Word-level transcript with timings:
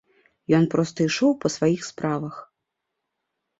Ён 0.59 0.63
проста 0.73 0.97
ішоў 1.09 1.31
па 1.45 1.53
сваіх 1.57 1.81
справах. 1.91 2.43